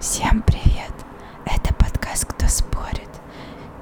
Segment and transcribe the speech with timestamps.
[0.00, 0.92] Всем привет!
[1.44, 3.08] Это подкаст «Кто спорит?»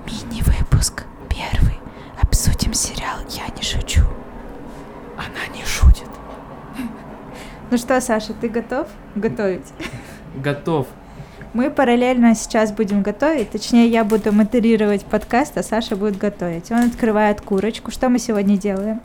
[0.07, 1.75] Мини-выпуск первый.
[2.23, 4.01] Обсудим сериал «Я не шучу».
[5.19, 6.09] Она не шутит.
[7.71, 9.67] Ну что, Саша, ты готов готовить?
[10.37, 10.87] Готов.
[11.53, 16.71] Мы параллельно сейчас будем готовить, точнее, я буду модерировать подкаст, а Саша будет готовить.
[16.71, 17.91] Он открывает курочку.
[17.91, 19.03] Что мы сегодня делаем?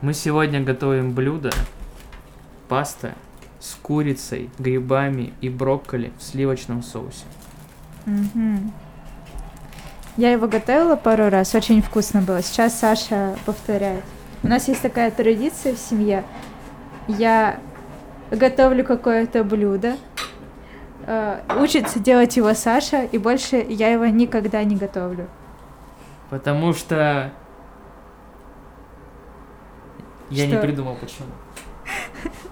[0.00, 1.50] Мы сегодня готовим блюдо
[2.70, 3.12] паста
[3.60, 7.24] с курицей, грибами и брокколи в сливочном соусе.
[8.06, 8.72] Мгм.
[10.16, 12.42] Я его готовила пару раз, очень вкусно было.
[12.42, 14.04] Сейчас Саша повторяет.
[14.42, 16.24] У нас есть такая традиция в семье.
[17.06, 17.60] Я
[18.30, 19.96] готовлю какое-то блюдо,
[21.06, 25.28] э, учится делать его Саша, и больше я его никогда не готовлю.
[26.30, 27.32] Потому что...
[30.30, 30.62] Я не Что?
[30.62, 31.28] придумал почему.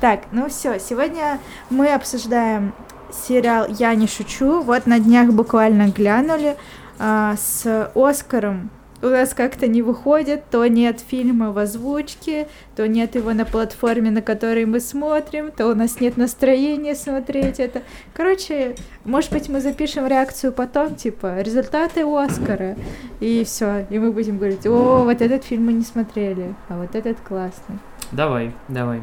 [0.00, 2.72] Так, ну все, сегодня мы обсуждаем
[3.12, 4.62] сериал «Я не шучу».
[4.62, 6.56] Вот на днях буквально глянули
[6.98, 8.70] а, с Оскаром.
[9.02, 14.10] У нас как-то не выходит, то нет фильма в озвучке, то нет его на платформе,
[14.10, 17.82] на которой мы смотрим, то у нас нет настроения смотреть это.
[18.14, 22.76] Короче, может быть, мы запишем реакцию потом, типа, результаты Оскара,
[23.20, 26.94] и все, и мы будем говорить, о, вот этот фильм мы не смотрели, а вот
[26.94, 27.78] этот классный.
[28.12, 29.02] Давай, давай.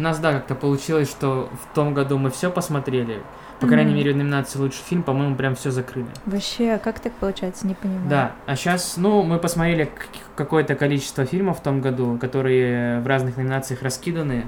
[0.00, 3.22] У нас, да, как-то получилось, что в том году мы все посмотрели.
[3.60, 6.06] По крайней мере, в номинации лучший фильм, по-моему, прям все закрыли.
[6.24, 8.08] Вообще, как так получается, не понимаю.
[8.08, 9.92] Да, а сейчас, ну, мы посмотрели
[10.36, 14.46] какое-то количество фильмов в том году, которые в разных номинациях раскиданы.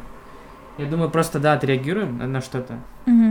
[0.78, 2.78] Я думаю, просто, да, отреагируем на- что-то.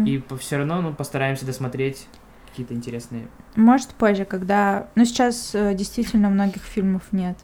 [0.05, 2.07] И все равно, ну, постараемся досмотреть
[2.51, 3.25] какие-то интересные.
[3.55, 4.85] Может, позже, когда...
[4.93, 7.39] Ну, сейчас э, действительно многих фильмов нет.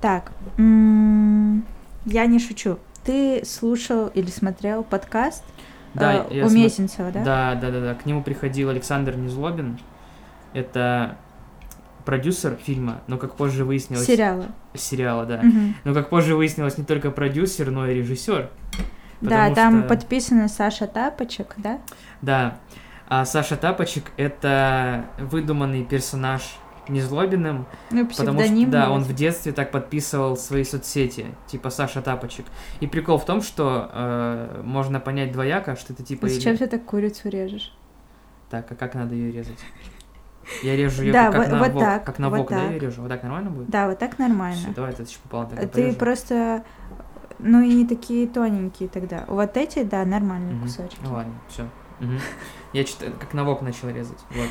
[0.00, 1.64] Так, м,
[2.06, 2.78] я не шучу.
[3.04, 5.44] Ты слушал или смотрел подкаст
[5.92, 7.24] Да, э, у смо- Мезенцева, да?
[7.24, 7.94] Да, да, да, да.
[7.94, 9.78] К нему приходил Александр Незлобин.
[10.54, 11.16] Это
[12.04, 14.06] продюсер фильма, но как позже выяснилось...
[14.06, 14.46] Сериала.
[14.74, 15.40] Сериала, да.
[15.42, 15.74] Мгм.
[15.84, 18.50] Но как позже выяснилось, не только продюсер, но и режиссер.
[19.20, 21.78] Да, там что- подписана Саша Тапочек, да?
[22.22, 22.58] Да.
[23.08, 26.42] А Саша Тапочек— это выдуманный персонаж
[26.88, 32.46] Незлобиным, Ну, потому что, да, он в детстве так подписывал свои соцсети, типа Саша Тапочек.
[32.80, 36.26] И прикол в том, что э, можно понять двояко, что это типа...
[36.26, 37.74] А или- Зачем ты так курицу режешь?
[38.50, 39.58] Так, а как надо ее резать?
[40.62, 42.62] Я режу ее Да, как, вот- на вот вок, так, как на вот вок, да,
[42.64, 42.82] я так.
[42.82, 43.00] режу?
[43.02, 43.70] Вот так нормально будет?
[43.70, 44.74] Да, вот так нормально.
[44.76, 45.96] давай, это еще попало тогда Ты порежу.
[45.96, 46.64] просто...
[47.38, 49.24] Ну и не такие тоненькие тогда.
[49.26, 50.62] Вот эти, да, нормальные Мгм.
[50.64, 50.98] кусочки.
[51.02, 51.66] Ну ладно, все.
[52.72, 54.18] Я что-то как на вок начал резать.
[54.30, 54.48] Вот.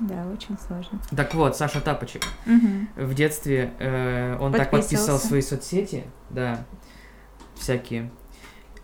[0.00, 0.98] Да, очень сложно.
[1.14, 2.22] Так вот, Саша Тапочек.
[2.46, 2.88] Мгм.
[2.96, 5.26] В детстве э, он так Подписывался.
[5.26, 6.64] свои соцсети, да,
[7.54, 8.10] всякие.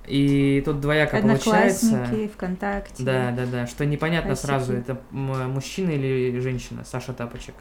[0.06, 2.06] И тут двояко получается.
[2.34, 3.03] ВКонтакте.
[3.03, 4.47] Да, да, да, что непонятно Классики.
[4.47, 7.54] сразу, это мужчина или женщина, Саша Тапочек.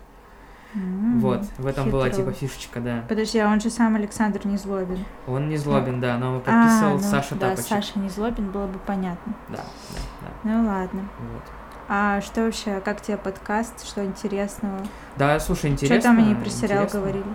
[0.75, 2.17] М, Вот, в этом была хитро.
[2.25, 3.03] типа фишечка, да.
[3.07, 4.99] Подожди, а он же сам Александр Незлобин.
[5.25, 7.67] Он не злобен, да, но А, подписывал ну, Саша да, Тапочек.
[7.69, 9.33] Саша Незлобин, было бы понятно.
[9.47, 10.27] Да, да, да.
[10.43, 11.09] Ну ладно.
[11.31, 11.43] Вот.
[11.87, 14.79] А что вообще, как тебе подкаст, что интересного?
[15.17, 15.99] Да, слушай, интересно.
[15.99, 16.99] что там они про сериал интересно.
[16.99, 17.25] говорили?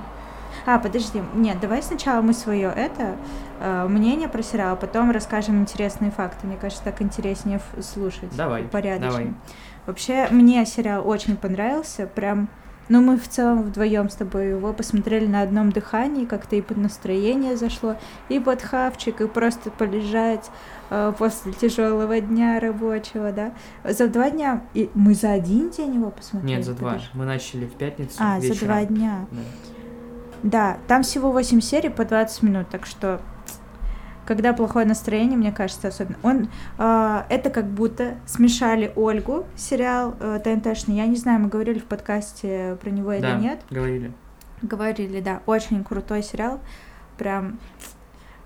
[0.66, 3.16] А, подожди, нет, давай сначала мы свое это
[3.60, 6.46] э, мнение про сериал, а потом расскажем интересные факты.
[6.46, 8.34] Мне кажется, так интереснее слушать.
[8.36, 9.10] Давай, порядочно.
[9.10, 9.34] давай.
[9.86, 12.48] Вообще, мне сериал очень понравился, прям.
[12.90, 16.76] Ну, мы в целом вдвоем с тобой его посмотрели на одном дыхании, как-то и под
[16.76, 17.94] настроение зашло,
[18.28, 20.50] и под хавчик, и просто полежать
[20.90, 23.52] э, после тяжелого дня рабочего, да.
[23.84, 26.56] За два дня, и мы за один день его посмотрели.
[26.56, 26.88] Нет, за два.
[26.94, 27.08] подожди.
[27.14, 28.66] Мы начали в пятницу А, за вечером.
[28.66, 29.26] два дня.
[29.30, 29.38] Да.
[30.42, 33.20] Да, там всего 8 серий по 20 минут, так что
[34.30, 36.16] когда плохое настроение, мне кажется, особенно.
[36.22, 36.48] Он,
[36.78, 40.94] а, это как будто смешали Ольгу, сериал э, ТНТшный.
[40.94, 43.60] Я не знаю, мы говорили в подкасте про него или Да, нет.
[43.70, 44.12] говорили.
[44.62, 46.60] Говорили, да, очень крутой сериал.
[47.18, 47.58] Прям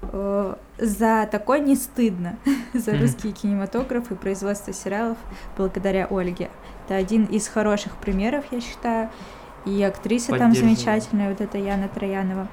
[0.00, 2.38] э, за такой не стыдно,
[2.72, 5.18] за русский кинематограф и производство сериалов
[5.54, 6.48] благодаря Ольге.
[6.86, 9.10] Это один из хороших примеров, я считаю.
[9.66, 12.48] И актриса там замечательная, вот эта Яна Троянова.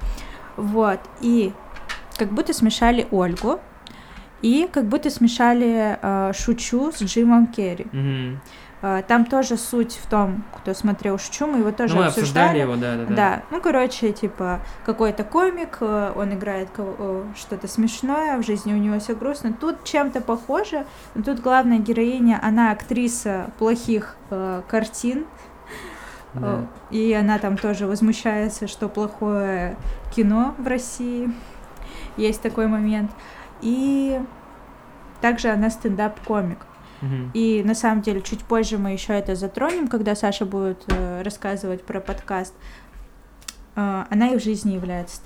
[0.58, 1.54] Вот, и
[2.22, 3.58] как будто смешали Ольгу,
[4.42, 7.86] и как будто смешали э, Шучу с Джимом Керри.
[7.92, 8.40] Мгм.
[8.82, 12.58] Э, там тоже суть в том, кто смотрел Шучу, мы его тоже Ну, обсуждали.
[12.58, 13.14] обсуждали его, да, да, да.
[13.14, 18.76] Да, ну, короче, типа, какой-то комик, э, он играет э, что-то смешное, в жизни у
[18.78, 19.52] него все грустно.
[19.52, 25.26] Тут чем-то похоже, но тут главная героиня, она актриса плохих э, картин,
[26.34, 26.62] Да.
[26.90, 29.76] э, и она там тоже возмущается, что плохое
[30.16, 31.30] кино в России.
[32.16, 33.10] Есть такой момент.
[33.60, 34.20] И
[35.20, 36.66] также она стендап-комик.
[37.00, 37.30] Мгм.
[37.34, 41.84] И на самом деле чуть позже мы еще это затронем, когда Саша будет э, рассказывать
[41.84, 42.54] про подкаст.
[43.74, 45.16] Э, она и в жизни является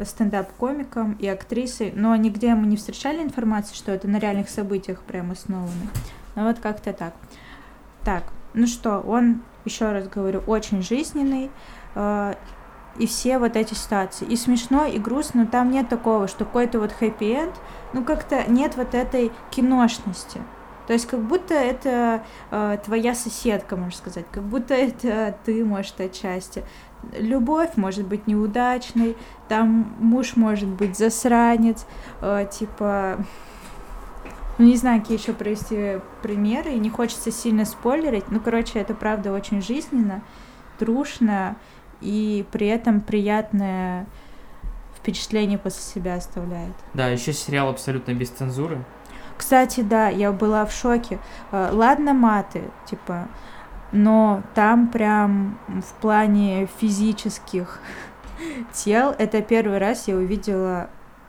[0.00, 5.30] стендап-комиком и актрисой, но нигде мы не встречали информации, что это на реальных событиях прям
[5.30, 5.72] основано.
[6.36, 7.14] Ну вот как-то так.
[8.04, 11.50] Так, ну что, он, еще раз говорю, очень жизненный.
[11.94, 12.34] э,
[12.98, 14.26] и все вот эти ситуации.
[14.26, 17.54] И смешно, и грустно, но там нет такого, что какой-то вот хэппи-энд,
[17.92, 20.40] ну как-то нет вот этой киношности.
[20.86, 26.00] То есть как будто это э, твоя соседка, можно сказать, как будто это ты, может,
[26.00, 26.64] отчасти.
[27.12, 29.16] Любовь может быть неудачной,
[29.48, 31.86] там муж может быть засранец,
[32.20, 33.18] э, типа...
[34.58, 38.30] Ну, не знаю, какие еще привести примеры, не хочется сильно спойлерить.
[38.30, 40.22] Ну, короче, это правда очень жизненно,
[40.78, 41.56] трушно,
[42.00, 44.06] и при этом приятное
[44.96, 46.74] впечатление после себя оставляет.
[46.94, 48.84] Да, еще сериал абсолютно без цензуры.
[49.36, 51.18] Кстати, да, я была в шоке.
[51.52, 53.28] Э, Ладно, маты, типа,
[53.92, 57.80] но там прям в плане физических
[58.72, 60.88] тел это первый раз я увидела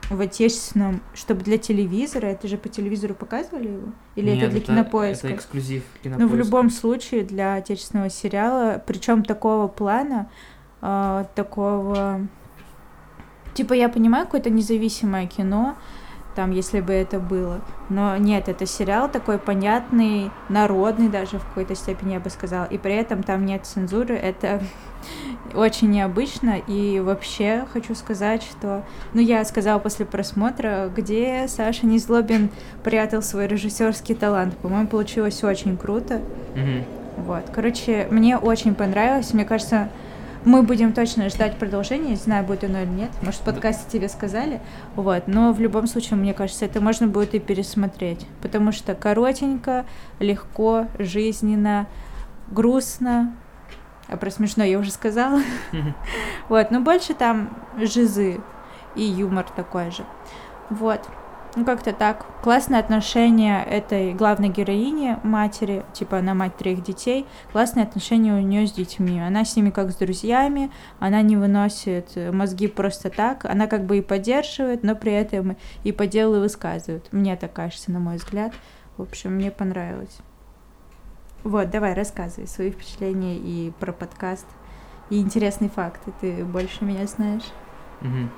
[0.09, 3.87] в отечественном, чтобы для телевизора, это же по телевизору показывали его?
[4.15, 5.27] Или Нет, это для кинопоиска?
[5.27, 6.35] Это эксклюзив Ну, в кинопоиска.
[6.37, 10.29] любом случае, для отечественного сериала, причем такого плана,
[10.81, 12.21] э, такого...
[13.53, 15.75] Типа, я понимаю, какое-то независимое кино,
[16.38, 17.62] там, если бы это было.
[17.89, 22.65] Но нет, это сериал такой понятный, народный даже в какой-то степени, я бы сказала.
[22.65, 24.13] И при этом там нет цензуры.
[24.13, 24.62] Это
[25.56, 26.59] очень необычно.
[26.68, 28.83] И вообще хочу сказать, что...
[29.15, 32.51] Ну, я сказала после просмотра, где Саша Незлобин
[32.83, 34.56] прятал свой режиссерский талант.
[34.57, 36.21] По-моему, получилось очень круто.
[36.53, 36.85] Мгм.
[37.25, 37.50] Вот.
[37.51, 39.33] Короче, мне очень понравилось.
[39.33, 39.89] Мне кажется,
[40.45, 42.11] мы будем точно ждать продолжения.
[42.11, 43.11] Не знаю, будет оно или нет.
[43.21, 44.61] Может, в подкасте тебе сказали.
[44.95, 45.27] Вот.
[45.27, 48.25] Но в любом случае, мне кажется, это можно будет и пересмотреть.
[48.41, 49.85] Потому что коротенько,
[50.19, 51.87] легко, жизненно,
[52.49, 53.35] грустно.
[54.07, 55.41] А про смешно я уже сказала.
[56.49, 58.39] Вот, но больше там жизы
[58.95, 60.05] и юмор такой же.
[60.69, 61.01] Вот.
[61.57, 62.24] Ну, как-то так.
[62.44, 67.25] Классное отношение этой главной героини, матери, типа она мать троих детей.
[67.51, 69.19] Классные отношения у нее с детьми.
[69.19, 70.69] Она с ними как с друзьями,
[71.00, 73.44] она не выносит мозги просто так.
[73.45, 77.12] Она как бы и поддерживает, но при этом и по делу высказывает.
[77.12, 78.54] Мне так кажется, на мой взгляд.
[78.98, 80.19] В общем, мне понравилось.
[81.44, 84.45] Вот, давай, рассказывай свои впечатления и про подкаст.
[85.09, 86.13] И интересные факты.
[86.21, 87.45] Ты больше меня знаешь.
[88.01, 88.30] Мгм.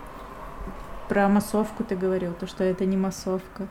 [1.10, 3.68] Про массовку ты говорил, то, что это не массовка.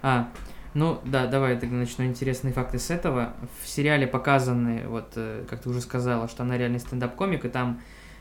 [0.00, 0.28] А,
[0.74, 3.34] ну да, давай тогда начну интересные факты с этого.
[3.62, 7.80] В сериале показаны, вот, э, как ты уже сказала, что она реальный стендап-комик, и там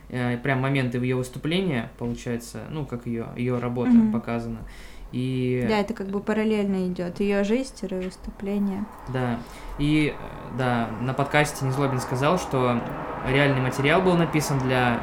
[0.09, 4.11] э, прям моменты в ее выступления, получается, ну, как ее, ее работа Мгм.
[4.11, 4.59] показана.
[5.11, 7.19] И Да, это как бы параллельно идет.
[7.19, 8.85] Ее жизнь, выступление.
[9.13, 9.39] Да.
[9.77, 12.81] И э, да, на подкасте Незлобин сказал, что
[13.27, 14.99] реальный материал был написан для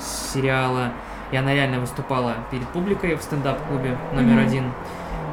[0.00, 0.92] сериала,
[1.32, 4.46] и она реально выступала перед публикой в стендап-клубе номер Мгм.
[4.46, 4.64] один.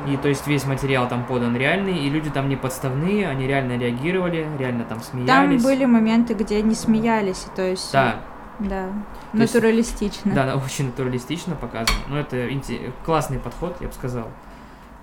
[0.07, 3.77] И то есть весь материал там подан реальный, и люди там не подставные, они реально
[3.77, 5.63] реагировали, реально там Там смеялись.
[5.63, 7.91] были моменты, где они смеялись, то есть...
[7.93, 8.15] Да,
[8.59, 8.87] Да.
[9.33, 10.33] То есть- Натуралистично.
[10.33, 11.97] да, да, очень натуралистично показано.
[12.07, 14.27] Ну, это инте- классный подход, я бы сказал.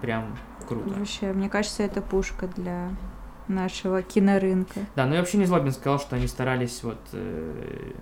[0.01, 0.25] Прям
[0.69, 0.91] круто.
[0.99, 2.89] Вообще, мне кажется, это пушка для
[3.49, 4.81] нашего кинорынка.
[4.97, 7.93] Да, ну и вообще Незлобин сказал, что они старались вот э,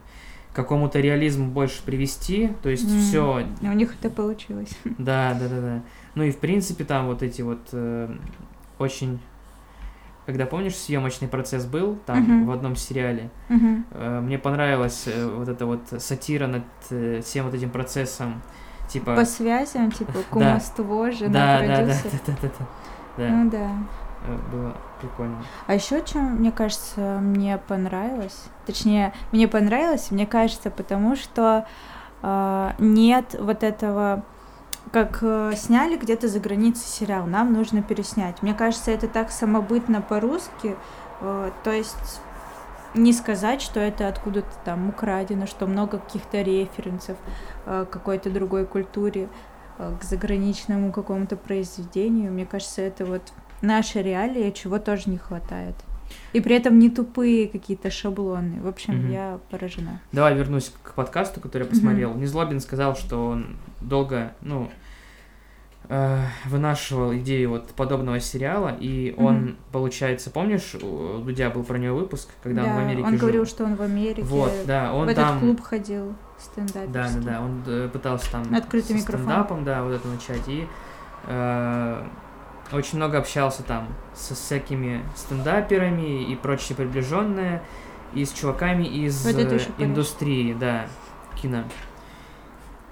[0.54, 3.00] какому-то реализму больше привести, то есть М.
[3.00, 4.70] все, у них это получилось.
[4.98, 5.82] да, да, да, да.
[6.14, 8.08] Ну и в принципе там вот эти вот э,
[8.78, 9.18] очень,
[10.26, 12.46] когда помнишь съемочный процесс был там Мгм.
[12.46, 13.84] в одном сериале, Мгм.
[13.90, 18.40] э, мне понравилась э, вот эта вот сатира над э, всем вот этим процессом,
[18.88, 22.66] типа, По связям, типа, кумовство, жена да, да, да, да, да, да,
[23.18, 23.70] да, Ну да.
[24.24, 25.36] Э, было прикольно.
[25.66, 31.66] А еще чем, мне кажется, мне понравилось, точнее, мне понравилось, мне кажется, потому что
[32.22, 34.24] э, нет вот этого,
[34.92, 38.42] как э, сняли где-то за границей сериал, нам нужно переснять.
[38.42, 40.76] Мне кажется, это так самобытно по-русски,
[41.20, 42.20] э, то есть
[42.94, 47.16] не сказать, что это откуда-то там украдено, что много каких-то референсов
[47.66, 49.28] э, какой-то другой культуре,
[49.78, 52.32] э, к заграничному какому-то произведению.
[52.32, 53.22] Мне кажется, это вот
[53.62, 55.74] наши реалии, чего тоже не хватает.
[56.32, 58.60] И при этом не тупые какие-то шаблоны.
[58.60, 59.10] В общем, Мгм.
[59.12, 60.00] я поражена.
[60.12, 62.14] Давай вернусь к подкасту, который я посмотрел.
[62.14, 64.70] Незлобин сказал, что он долго, ну,
[65.88, 69.56] э, вынашивал идею вот подобного сериала, и он, Мгм.
[69.72, 73.18] получается, помнишь, у Дудя был про него выпуск, когда он в Да, Америке он жил?
[73.20, 75.40] говорил, что он в Америке Вот, да, он в этот там...
[75.40, 76.90] клуб ходил стендап.
[76.90, 79.26] Да, да, да, он э, пытался там Открытый со микрофон.
[79.26, 80.66] стендапом, да, вот это начать, и
[81.26, 82.02] э,
[82.72, 87.62] очень много общался там со всякими стендаперами и прочие приближенные,
[88.14, 90.86] и с чуваками из Вот это э, индустрии, да,
[91.40, 91.64] кино.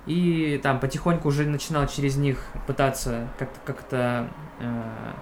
[0.06, 5.12] И там потихоньку уже начинал через них пытаться как-то как-то э,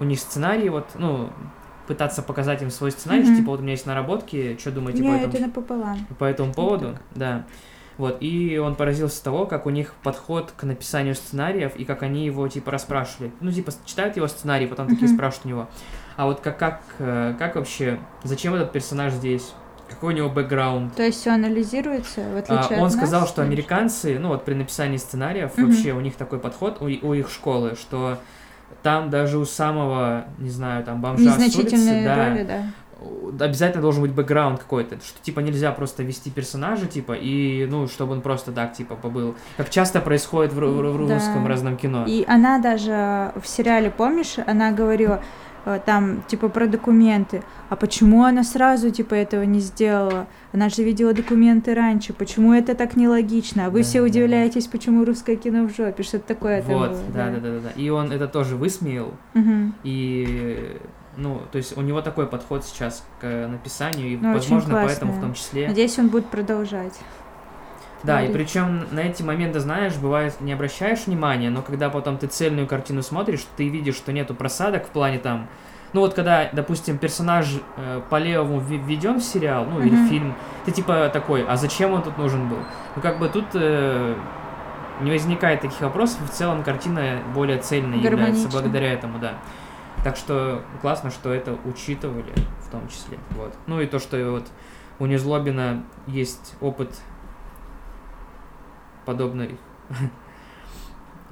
[0.00, 1.30] у них сценарий, вот, ну,
[1.88, 3.36] пытаться показать им свой сценарий, Мгм.
[3.36, 6.06] типа, вот у меня есть наработки, что думаете по этому это напополам.
[6.18, 7.44] по этому поводу, да.
[7.98, 12.24] Вот, и он поразился того, как у них подход к написанию сценариев и как они
[12.24, 13.32] его, типа, расспрашивали.
[13.40, 15.68] Ну, типа, читают его сценарий, потом такие спрашивают у него.
[16.16, 19.52] А вот как, как, э, как вообще, зачем этот персонаж здесь?
[19.88, 20.94] Какой у него бэкграунд?
[20.94, 24.44] То есть все анализируется, в А, отличие от он сказал, нас, что американцы, ну вот
[24.44, 25.66] при написании сценариев, Мгм.
[25.66, 28.18] вообще у них такой подход, у, у их школы, что
[28.82, 32.62] там даже у самого, не знаю, там бомжа с улицы, да, роли, да.
[33.40, 38.12] Обязательно должен быть бэкграунд какой-то, что типа нельзя просто вести персонажа, типа, и, ну, чтобы
[38.12, 39.34] он просто так, типа, побыл.
[39.56, 41.14] Как часто происходит в, в в Да.
[41.14, 42.04] русском разном кино.
[42.08, 45.22] И она даже в сериале, помнишь, она говорила
[45.64, 47.42] э, там, типа, про документы.
[47.68, 50.26] А почему она сразу, типа, этого не сделала?
[50.52, 52.12] Она же видела документы раньше.
[52.14, 53.66] Почему это так нелогично?
[53.66, 54.10] А вы Да, все да, да.
[54.10, 56.02] удивляетесь, почему русское кино в жопе.
[56.02, 57.70] Что-то такое Вот, да, да, да, да, да.
[57.76, 59.74] И он это тоже высмеял, Мгм.
[59.84, 60.78] и,
[61.18, 65.20] ну, то есть у него такой подход сейчас к написанию, и, Ну, возможно, поэтому в
[65.20, 65.66] том числе...
[65.68, 66.98] Надеюсь, он будет продолжать.
[68.04, 68.46] Да, и Говорит.
[68.46, 73.02] причем на эти моменты, знаешь, бывает, не обращаешь внимания, но когда потом ты цельную картину
[73.02, 75.48] смотришь, ты видишь, что нету просадок в плане там.
[75.92, 80.34] Ну вот когда, допустим, персонаж э, по левому введен в сериал, ну или в фильм,
[80.64, 82.58] ты типа такой, а зачем он тут нужен был?
[82.94, 84.14] Ну как бы тут э,
[85.00, 89.34] не возникает таких вопросов, в целом картина более цельной является благодаря этому, да.
[90.04, 93.18] Так что классно, что это учитывали в том числе.
[93.30, 93.54] Вот.
[93.66, 94.46] Ну и то, что вот
[94.98, 97.00] у Незлобина есть опыт
[99.04, 99.58] подобной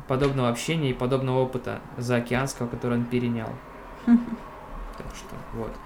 [0.08, 3.50] подобного общения и подобного опыта заокеанского, который он перенял.
[4.96, 5.76] Так что вот.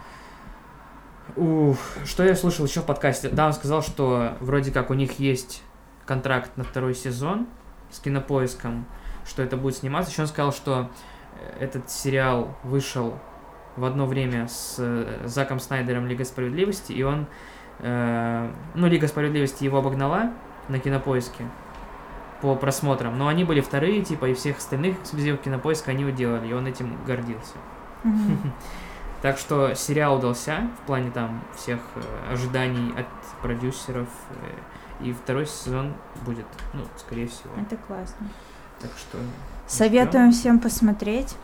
[1.34, 3.28] Ух, что я слышал еще в подкасте?
[3.28, 5.64] Да, он сказал, что вроде как у них есть
[6.06, 7.48] контракт на второй сезон
[7.90, 8.86] с кинопоиском,
[9.26, 10.12] что это будет сниматься.
[10.12, 10.90] Еще он сказал, что
[11.58, 13.18] этот сериал вышел
[13.76, 17.26] в одно время с э, Заком Снайдером Лига Справедливости, и он,
[17.78, 20.32] э, ну, Лига Справедливости его обогнала
[20.68, 21.44] на кинопоиске
[22.40, 26.52] по просмотрам, но они были вторые, типа, и всех остальных эксклюзивов кинопоиска они уделали, и
[26.52, 27.54] он этим гордился.
[29.22, 33.06] Так что сериал удался в плане там всех э, ожиданий от
[33.42, 34.08] продюсеров.
[34.30, 35.94] э, и второй сезон
[36.24, 37.52] будет, ну, скорее всего.
[37.58, 38.28] Это классно.
[38.80, 39.18] Так что.
[39.66, 41.36] Советуем всем посмотреть.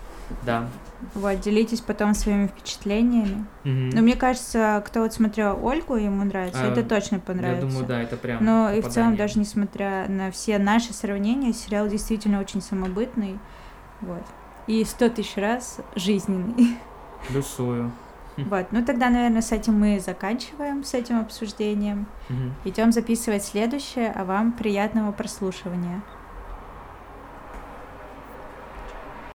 [0.45, 0.69] Да.
[1.14, 3.45] Вот, делитесь потом своими впечатлениями.
[3.64, 3.90] Мгм.
[3.90, 7.66] Но мне кажется, кто вот смотрел Ольгу, ему нравится, А, это точно Я понравится.
[7.66, 8.45] думаю, да, это прям.
[8.45, 9.19] Но и в целом, попадание.
[9.19, 13.38] даже несмотря на все наши сравнения, сериал действительно очень самобытный.
[14.00, 14.23] Вот.
[14.66, 16.78] И сто тысяч раз жизненный.
[17.28, 17.93] Плюсую.
[18.37, 18.66] Вот.
[18.71, 22.07] Ну тогда, наверное, с этим мы заканчиваем, с этим обсуждением.
[22.28, 22.55] Мгм.
[22.64, 26.02] Идем записывать следующее, а вам приятного прослушивания.